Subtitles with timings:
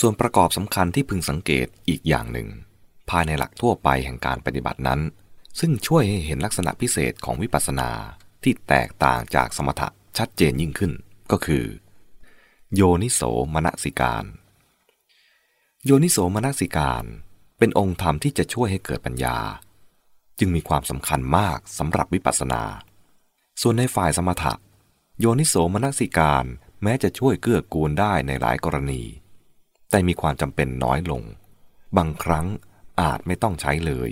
[0.00, 2.48] ส่วนประกอบสำคัญที่พึงสังเกตอีกอย่างหนึ่ง
[3.10, 5.00] ภายในหลักทั่วไปแห่งการปฏิบัตินั้น
[5.60, 7.90] ซึ่งช่วยให้เห็นลักษณะพิเศษของวิปัสสนา
[8.42, 9.88] ที่แตกต่างจากสมถะ
[10.18, 10.92] ชัดเจนยิ่งขึ้น
[11.30, 11.64] ก็คือ
[12.74, 13.20] โยนิโส
[13.54, 14.24] มนสิการ
[15.84, 17.04] โยนิโสมนสิการ
[17.58, 19.38] เป็นองค์ธรรมที่จะช่วยให้เกิดปัญญา
[20.38, 22.62] จึงมีความสำคัญมากสำหรับวิปัสสนา
[23.60, 24.54] ส่วนในฝ่ายสมถะ
[25.20, 26.44] โยนิโสมนสิการ
[26.82, 29.02] แม้จะช่วยเกื้อกูลได้ในหลายกรณี
[29.94, 31.22] แต่มีความจำเป็นน้อยลง
[31.96, 32.46] บางครั้ง
[33.00, 34.10] อาจไม่ต้องใช้เลย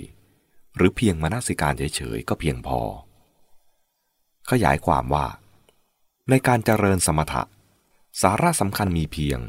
[0.75, 2.79] หรือเพียงมนสิการเฉยๆก็เพียงพอ
[4.49, 5.27] ขยายความว่า
[6.29, 7.43] ในการเจริญสมถะ
[8.21, 9.39] สาระสำคัญมีเพียง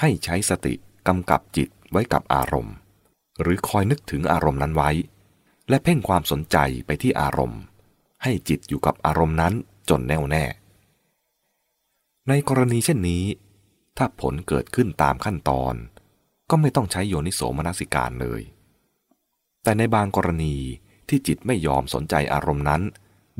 [0.00, 0.74] ให้ใช้สติ
[1.08, 2.74] กำกับจิตไว้กับอารมณ์
[3.40, 4.90] หรือคอยนึกถึงอารมณ์นั้นไว้
[5.68, 6.56] และเพ่งความสนใจ
[6.86, 7.60] ไปที่อารมณ์
[8.22, 9.54] ให้จิตอยู่กับอารมณ์นั้น
[9.88, 10.44] จนแน่วแน่
[12.28, 13.24] ในกรณีเช่นนี้
[14.02, 15.74] ถ้าผลเกิดขึ้นตามขั้นตอน
[16.50, 18.42] ก็ไม่ต้องใช้โยนิโสมนสิการเลย
[19.62, 20.56] แต่ในบางกรณี
[21.08, 22.82] ที่จิตไม่ยอมสนใจอารมณ์นั้น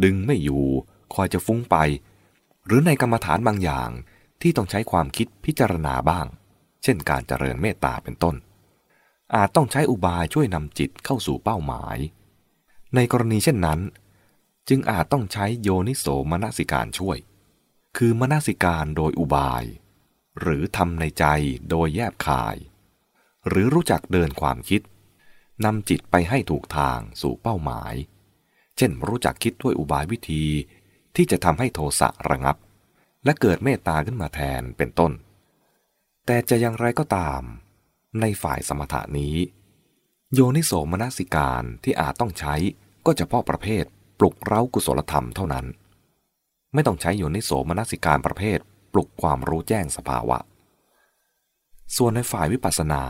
[0.04, 0.64] ดึงไม่อยู่
[1.14, 1.76] คอยจะฟุ้งไป
[2.66, 3.90] หรือในกรรมฐานบางอย่าง
[4.42, 6.26] ที่ต้องใช้ความคิดพิจารณาบ้าง
[6.82, 8.36] เช่นการเจริญเมตตาเป็นต้น
[9.34, 11.96] อาจต้องใช้อุบายช่วยนำจิตเข้าสู่เป้าหมาย
[12.94, 13.80] ในกรณีเช่นนั้น
[14.68, 17.18] จึงอาจต้องใช้โยนิโสมนสิการช่วย
[17.96, 19.64] คือมนสิการโดยอุบาย
[20.40, 21.24] หรือทำในใจ
[21.70, 22.56] โดยแยบคาย
[23.48, 24.80] หรือรู้จักเดินความคิด
[25.64, 27.94] นำจิตไปให้ถูกทางสู่เป้าหมาย
[28.76, 30.44] เช่นรู้จักคิดด้วยอุบายวิธี
[31.16, 32.56] ที่จะทำให้โทสะระงับ
[33.24, 35.12] และเกิดเมตตาขึ้นมาแทนเป็นต้น
[36.26, 37.42] แต่จะอย่างไรก็ตาม
[38.20, 39.36] ในฝ่ายสมถานี้
[40.34, 42.54] โยนิโสมนสิการที่อาจต้องใช้
[43.06, 43.84] ก็เฉพาะประเภท
[44.18, 45.66] ปลุกเร้ากุศลธรรมเท่านั้น
[46.74, 48.58] ไม่ต้องใช้โยนิโสมนสิการประเภท
[48.92, 50.38] ปลุกความรู้แจ้งสภาวะ
[51.96, 53.04] ส่วนในฝ่ายวิปัสสนา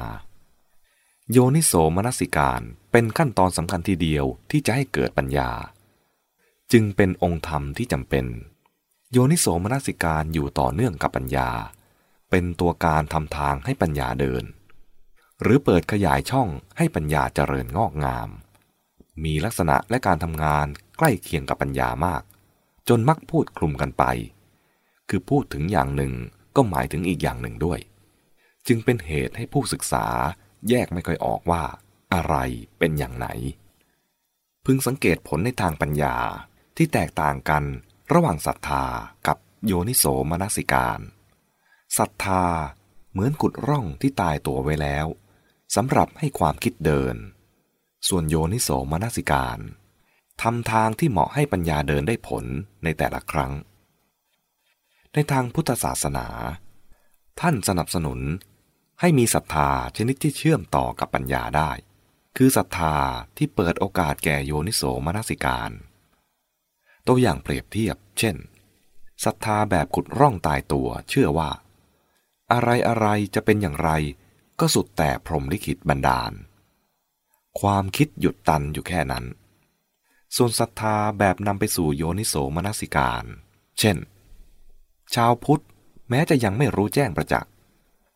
[1.31, 2.61] โยนิโสมนสิการ
[2.93, 5.51] เป็นขั้นตอนสำคัญทีเดียวที่จะให้เกิดปัญญา
[6.73, 8.27] จึงเป็นองค์ธรรมที่จำเป็น
[9.13, 11.51] โยนิโสมนสิการอยู่ต่อเนื่องกับปัญญา
[12.31, 14.45] เป็นตัวการทำทางให้ปัญญาเดิน
[15.43, 18.29] หรือเปิดขยายช่องให้ปัญญาเจริญงอกงาม
[19.25, 20.67] มีลักษณะและการทำงาน
[20.99, 22.23] ใกล้เคียงกับปัญญามาก
[22.89, 24.05] จนมักพูดคลุมกันไป
[25.11, 26.13] คือพูดถึงอย่างหนึ่ง
[26.57, 27.81] ก็หมายถึงอีกอย่างหนึ่งด้วย
[28.67, 30.07] จึงเป็นเหตุให้ผู้ศึกษา
[30.69, 31.63] แยกไม่ค่อยออกว่า
[32.15, 32.35] อะไร
[32.79, 33.29] เป็นอย่างไหน
[34.65, 36.17] พึงสังเกตผลในทางปัญญา
[36.77, 37.65] ที่แตกต่างกัน
[38.13, 38.85] ระหว่างศรัทธา
[39.27, 41.01] กับโยนิโสมนสิการ
[41.99, 42.45] ศรัทธา
[43.11, 45.07] เหมือนขุดร่องที่ตายตัวไว้แล้ว
[45.75, 47.17] สำหรับให้ความคิดเดิน
[48.09, 49.59] ส่วนโยนิโสมนสิการ
[50.43, 52.45] ทำทางที่เหมาะให้ปัญญาเดินได้ผล
[52.85, 53.53] ในแต่ละครั้ง
[55.15, 56.27] ในทางพุทธศาสนา
[57.41, 58.21] ท่านสนับสนุน
[59.01, 61.71] ให้มีศรัทธาชนิดที่เชื่อมต่อกับปัญญาได้
[62.37, 62.97] คือศรัทธา
[63.37, 65.71] ที่เปิดโอกาสแก่โยนิโสมนสิการ
[67.07, 68.37] ตัวอย่างเปรียบเทียบ เช่น
[69.25, 71.51] ศรัทธาแบบขุดร่องตายตัวเชื่อว่า
[72.53, 73.91] อะไรอะไรจะเป็นอย่างไร
[74.61, 76.33] ก็สุดแต่พรหมลิขิตบันดาล
[77.61, 79.25] ความคิดหยุดตันอยู่แค่นั้น
[80.37, 83.25] ส่วนศรัทธาแบบนำไปสู่โยนิโสมนสิการ
[83.79, 83.97] เช่น
[85.15, 85.63] ชาวพุทธ
[86.11, 87.51] แม้จะยังไม่รู้แจ้งประจักษ์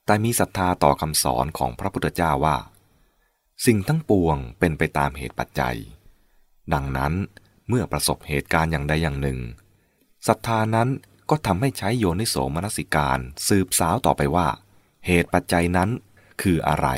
[0.07, 2.57] แต่มีศรัทธาต่อคำสอนของพระพุทธเจ้าว่า
[3.67, 5.77] สิ่งทั้งปวงเป็นไปตามเหตุปัจจัย
[6.73, 7.13] ดังนั้น
[7.69, 9.39] เมื่อประสบเหตุการณ์อย่างใดอย่างหนึ่ง
[10.27, 10.89] ศรัทธานั้น
[11.31, 13.19] ก็ทำให้ใช้โยนิโสมนสิการ
[13.49, 14.49] สืบสาวต่อไปว่า
[15.07, 15.91] เหตุปัจจัยนั้น
[16.43, 16.89] คืออะไร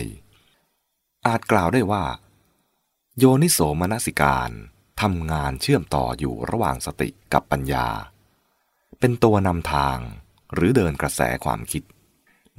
[1.26, 2.04] อาจกล่าวได้ว่า
[3.18, 4.50] โยนิโสมนสิการ
[5.02, 7.86] ทำงานเชื่อมต่ออยู่ระหว่างสติกับปัญญา
[9.00, 9.98] เป็นตัวนำทาง
[10.54, 11.82] หรือเดินกระแสความคิด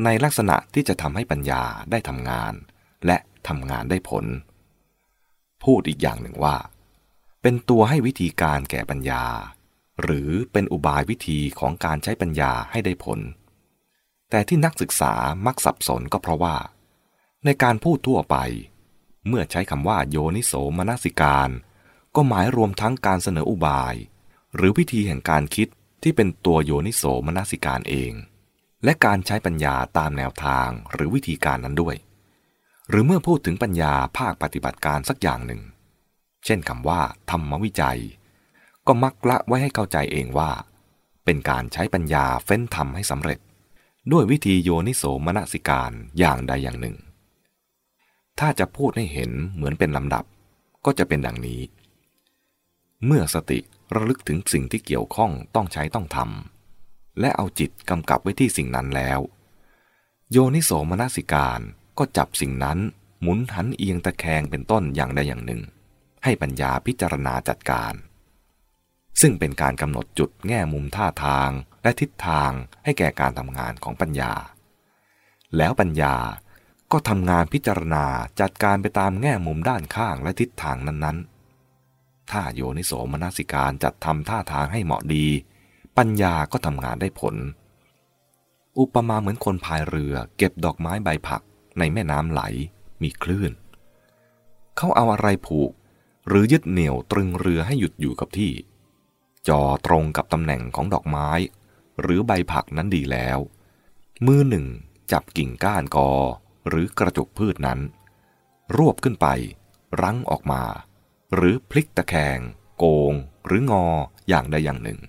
[0.03, 2.53] ในลักษณะที่จะทำให้ปัญญาได้ทำงาน
[3.05, 3.17] และ
[3.47, 4.25] ทำงานได้ผล
[5.63, 6.55] พูดอีกอย่างหนึ่งว่า
[7.41, 9.25] เป็นตัวให้วิธีการแก่ปัญญา
[10.01, 13.19] หรือเป็นอุบายวิธีของการใช้ปัญญาให้ได้ผล
[14.29, 15.13] แต่ที่นักศึกษา
[15.45, 16.57] มักสับสนก็เพราะว่า
[17.45, 18.38] ในการพูดทั่วไป
[19.27, 21.50] เมื่อใช้คำว่าโยนิโสมนสิการ
[22.15, 23.95] ก็หมายรวมทั้งการเสนออุบาย
[24.56, 25.67] หรือวิธีแห่งการคิด
[26.01, 28.11] ที่เป็นตัวโยนิโสมนสิการเอง
[28.83, 31.95] และการใช้ปัญญาตามแนวทางหรือวิธีการนั้นด้วย
[32.89, 35.61] หรือเมื่อพูดถึงปัญญาภาคปฏิบัติการสักอย่างหนึ่ง
[36.45, 37.99] เช่นคำว่า ธรรมวิจัย
[38.88, 40.51] ก็มักละไว้ให้เข้าใจเองว่า
[41.25, 43.39] เป็นการใช้ปัญญาเฟ้นทำให้สำเร็จ
[44.11, 46.97] ด้วยวิธีโยนิโสมนสิการอย่างใดอย่างหนึ่ง
[48.39, 50.25] ถ้าจะพูดให้เห็นเหมือนเป็นลำดับ
[50.85, 51.61] ก็จะเป็นดังนี้
[53.05, 53.59] เมื่อสติ
[53.95, 59.19] ระลึกถึงสิ่งที่เกี่ยวข้องต้องใช้ต้องทำและเอาจิตกำกับไว้ที่สิ่งนั้นแล้ว
[60.31, 61.60] โยนิโสมนสิการ
[61.98, 62.80] ก็จับสิ่งนั้น
[63.22, 65.62] หมุนหันเอียงตะแคงเป็นต้นอย่างใดอย่างหนึ่ง
[66.24, 67.94] ให้ปัญญาพิจารณาจัดการ
[69.22, 71.50] ซึ่งเป็นการกำหนดจุดแง่มุมท่าทาง
[71.84, 72.51] และทิศทาง
[72.84, 74.34] ให้แก่การทำงานของปัญญา
[75.57, 76.16] แล้วปัญญา
[76.92, 78.06] ก็ทำงานพิจารณา
[78.42, 81.37] จัดการไปตามแง่มุมด้านข้างและทิศทางนั้นๆ
[82.31, 85.27] ถ้าโยนิโสมนสิการจัดทำท่าทางให้เหมาะดี
[85.97, 87.35] ปัญญาก็ทำงานได้ผล
[88.79, 91.41] อุปมาเหมือนคนพายเรือเก็บดอกไม้ใบผัก
[91.79, 92.41] ในแม่น้ำไหล
[93.01, 93.51] มีคลื่น
[94.77, 95.71] เขาเอาอะไรผูก
[96.27, 98.51] หรือยึดเหนี่ยวตรึงเรือให้หยุดอยู่กับที่
[99.47, 101.29] จอตรงกับตำแหน่งของดอกไม้
[102.01, 103.39] หรือใบผักนั้นดีแล้ว
[104.25, 104.65] มือหนึ่ง
[105.12, 106.12] จับกิ่งก้านกอ
[106.68, 107.79] หรือกระจุกพืชนั้น
[108.77, 109.27] รวบขึ้นไป
[110.01, 110.63] รั้งออกมา
[111.35, 112.39] หรือพลิกตะแคง
[112.77, 113.13] โกง
[113.45, 113.85] หรืองอ
[114.29, 115.00] อย่างใดอย่างหนึ่ง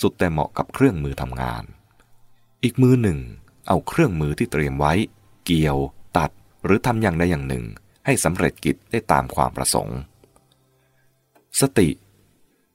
[0.00, 1.64] สุดแต่เหมาะกับเครื่องมือทำงาน
[2.62, 3.18] อีกมือหนึ่ง
[3.68, 4.92] เอาเครื่องมือที่เตรียมไว้
[5.44, 5.78] เกี่ยว
[6.16, 6.30] ตัด
[6.64, 7.64] หรือทำอย่างใดอย่างหนึ่ง
[8.06, 9.98] ให้สำเร็จกิจได้ตามความประสงค์
[11.60, 11.88] สติ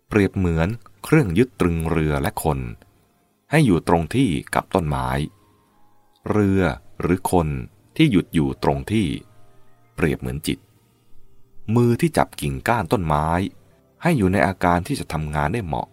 [0.07, 0.67] เปรียบเหมือน
[1.03, 2.59] เครื่องยึดตรึงเรือและคน
[3.51, 5.09] ให้อยู่ตรงที่กับต้นไม้
[6.31, 6.61] เรือ
[7.01, 7.47] หรือคน
[7.97, 9.07] ที่หยุดอยู่ตรงที่
[9.95, 10.59] เปรียบเหมือนจิต
[11.75, 13.27] มือที่จับกิ่งก้านต้นไม้
[14.01, 15.87] ให้อยู่ในอาการที่จะทำงานได้เหมาะ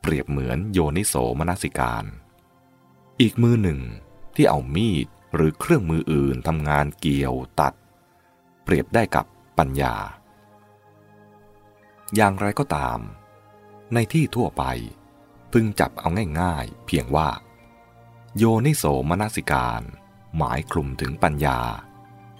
[0.00, 2.04] เปรียบเหมือนโยนิโสมนสิการ
[3.20, 3.80] อีกมือหนึ่ง
[4.34, 7.74] ที่เอามีดหรือเครื่องมืออื่นทำงานเกี่ยวตัด
[8.64, 9.26] เปรียบได้กับ
[9.58, 9.94] ปัญญา
[12.14, 12.98] อย่างไรก็ตาม
[13.94, 14.64] ในที่ทั่วไป
[15.52, 16.08] พึงจับเอา
[16.40, 17.28] ง่ายๆ เพียงว่า
[18.36, 19.82] โยนิโสมนสิการ
[20.36, 21.58] หมายคลุมถึงปัญญา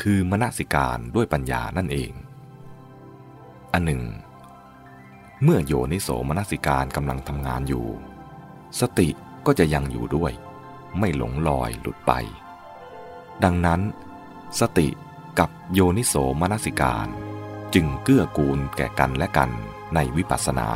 [0.03, 2.13] คือมนสิการด้วยปัญญานั่นเอง
[3.75, 4.05] อันหนึ่ง
[5.43, 7.87] เมื่อโยนิโสมนสิการกำลังทำงานอยู่
[8.81, 9.09] สติ
[9.47, 10.33] ก็จะยังอยู่ด้วย
[10.99, 12.13] ไม่หลงลอยหลุดไป
[13.45, 13.81] ดังนั้น
[14.61, 14.89] สติ
[15.39, 17.09] กับโยนิโสมนสิการ
[17.75, 19.51] จึงเกื้อกูลแก่กันและกัน
[19.95, 20.69] ในวิปัสสนา